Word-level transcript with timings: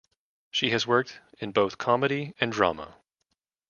She 0.49 0.71
has 0.71 0.87
worked 0.87 1.19
in 1.37 1.51
both 1.51 1.77
comedy 1.77 2.33
and 2.41 2.51
drama. 2.51 2.95